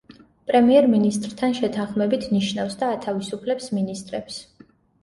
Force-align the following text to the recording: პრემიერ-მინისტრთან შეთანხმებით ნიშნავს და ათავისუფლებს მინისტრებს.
პრემიერ-მინისტრთან 0.51 1.53
შეთანხმებით 1.59 2.27
ნიშნავს 2.37 2.81
და 2.83 2.91
ათავისუფლებს 2.97 3.73
მინისტრებს. 3.81 4.43